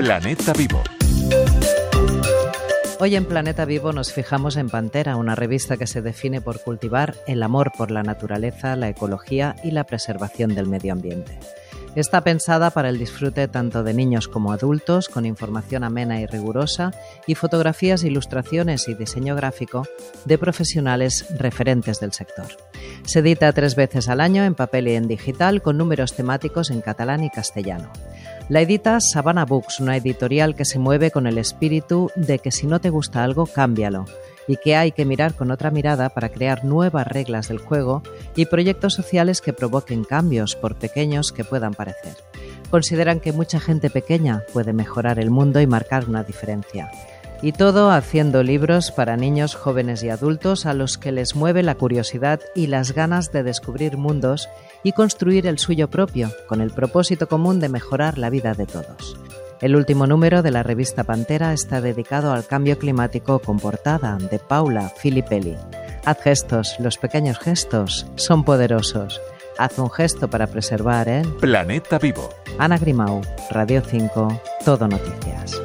Planeta 0.00 0.54
Vivo. 0.54 0.82
Hoy 3.00 3.16
en 3.16 3.26
Planeta 3.26 3.66
Vivo 3.66 3.92
nos 3.92 4.14
fijamos 4.14 4.56
en 4.56 4.70
Pantera, 4.70 5.16
una 5.16 5.34
revista 5.34 5.76
que 5.76 5.86
se 5.86 6.00
define 6.00 6.40
por 6.40 6.62
cultivar 6.62 7.16
el 7.26 7.42
amor 7.42 7.70
por 7.76 7.90
la 7.90 8.02
naturaleza, 8.02 8.76
la 8.76 8.88
ecología 8.88 9.56
y 9.62 9.72
la 9.72 9.84
preservación 9.84 10.54
del 10.54 10.68
medio 10.68 10.94
ambiente. 10.94 11.38
Está 11.96 12.22
pensada 12.22 12.70
para 12.70 12.88
el 12.88 12.98
disfrute 12.98 13.46
tanto 13.46 13.82
de 13.82 13.92
niños 13.92 14.26
como 14.26 14.52
adultos, 14.52 15.10
con 15.10 15.26
información 15.26 15.84
amena 15.84 16.18
y 16.18 16.24
rigurosa 16.24 16.92
y 17.26 17.34
fotografías, 17.34 18.02
ilustraciones 18.02 18.88
y 18.88 18.94
diseño 18.94 19.36
gráfico 19.36 19.86
de 20.24 20.38
profesionales 20.38 21.26
referentes 21.38 22.00
del 22.00 22.14
sector. 22.14 22.46
Se 23.04 23.18
edita 23.18 23.52
tres 23.52 23.76
veces 23.76 24.08
al 24.08 24.22
año 24.22 24.44
en 24.44 24.54
papel 24.54 24.88
y 24.88 24.94
en 24.94 25.08
digital, 25.08 25.60
con 25.60 25.76
números 25.76 26.14
temáticos 26.14 26.70
en 26.70 26.80
catalán 26.80 27.22
y 27.22 27.28
castellano. 27.28 27.92
La 28.50 28.62
edita 28.62 28.98
Savannah 28.98 29.44
Books, 29.44 29.78
una 29.78 29.96
editorial 29.96 30.56
que 30.56 30.64
se 30.64 30.80
mueve 30.80 31.12
con 31.12 31.28
el 31.28 31.38
espíritu 31.38 32.10
de 32.16 32.40
que 32.40 32.50
si 32.50 32.66
no 32.66 32.80
te 32.80 32.90
gusta 32.90 33.22
algo, 33.22 33.46
cámbialo 33.46 34.06
y 34.48 34.56
que 34.56 34.74
hay 34.74 34.90
que 34.90 35.04
mirar 35.04 35.34
con 35.34 35.52
otra 35.52 35.70
mirada 35.70 36.08
para 36.08 36.30
crear 36.30 36.64
nuevas 36.64 37.06
reglas 37.06 37.46
del 37.46 37.58
juego 37.58 38.02
y 38.34 38.46
proyectos 38.46 38.94
sociales 38.94 39.40
que 39.40 39.52
provoquen 39.52 40.02
cambios, 40.02 40.56
por 40.56 40.74
pequeños 40.74 41.30
que 41.30 41.44
puedan 41.44 41.74
parecer. 41.74 42.16
Consideran 42.70 43.20
que 43.20 43.32
mucha 43.32 43.60
gente 43.60 43.88
pequeña 43.88 44.42
puede 44.52 44.72
mejorar 44.72 45.20
el 45.20 45.30
mundo 45.30 45.60
y 45.60 45.68
marcar 45.68 46.08
una 46.08 46.24
diferencia. 46.24 46.90
Y 47.42 47.52
todo 47.52 47.90
haciendo 47.90 48.42
libros 48.42 48.90
para 48.90 49.16
niños, 49.16 49.54
jóvenes 49.54 50.02
y 50.02 50.10
adultos 50.10 50.66
a 50.66 50.74
los 50.74 50.98
que 50.98 51.10
les 51.10 51.34
mueve 51.34 51.62
la 51.62 51.74
curiosidad 51.74 52.40
y 52.54 52.66
las 52.66 52.92
ganas 52.92 53.32
de 53.32 53.42
descubrir 53.42 53.96
mundos 53.96 54.48
y 54.82 54.92
construir 54.92 55.46
el 55.46 55.58
suyo 55.58 55.88
propio, 55.88 56.30
con 56.48 56.60
el 56.60 56.70
propósito 56.70 57.28
común 57.28 57.58
de 57.60 57.70
mejorar 57.70 58.18
la 58.18 58.28
vida 58.28 58.52
de 58.52 58.66
todos. 58.66 59.16
El 59.60 59.76
último 59.76 60.06
número 60.06 60.42
de 60.42 60.50
la 60.50 60.62
revista 60.62 61.04
Pantera 61.04 61.52
está 61.52 61.80
dedicado 61.80 62.32
al 62.32 62.46
cambio 62.46 62.78
climático 62.78 63.40
con 63.40 63.58
portada 63.58 64.16
de 64.16 64.38
Paula 64.38 64.88
Filippelli. 64.88 65.56
Haz 66.04 66.22
gestos, 66.22 66.76
los 66.78 66.96
pequeños 66.96 67.38
gestos 67.38 68.06
son 68.16 68.44
poderosos. 68.44 69.20
Haz 69.58 69.78
un 69.78 69.90
gesto 69.90 70.28
para 70.28 70.46
preservar 70.46 71.08
el 71.08 71.28
Planeta 71.34 71.98
Vivo. 71.98 72.30
Ana 72.58 72.78
Grimau, 72.78 73.20
Radio 73.50 73.82
5, 73.82 74.40
Todo 74.64 74.88
Noticias. 74.88 75.60